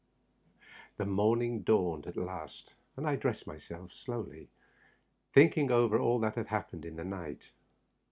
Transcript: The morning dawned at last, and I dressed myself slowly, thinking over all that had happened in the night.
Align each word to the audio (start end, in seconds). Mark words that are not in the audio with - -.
The 0.97 1.05
morning 1.05 1.61
dawned 1.61 2.07
at 2.07 2.17
last, 2.17 2.73
and 2.97 3.07
I 3.07 3.15
dressed 3.15 3.45
myself 3.45 3.93
slowly, 3.93 4.49
thinking 5.31 5.69
over 5.69 5.99
all 5.99 6.17
that 6.21 6.33
had 6.33 6.47
happened 6.47 6.85
in 6.85 6.95
the 6.95 7.05
night. 7.05 7.51